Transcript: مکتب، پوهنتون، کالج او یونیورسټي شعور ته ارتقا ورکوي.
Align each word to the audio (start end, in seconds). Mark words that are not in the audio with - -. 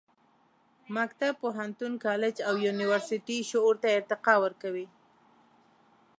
مکتب، 0.95 1.33
پوهنتون، 1.41 1.93
کالج 2.05 2.35
او 2.47 2.53
یونیورسټي 2.65 3.37
شعور 3.49 3.75
ته 3.81 3.87
ارتقا 3.97 4.33
ورکوي. 4.43 4.85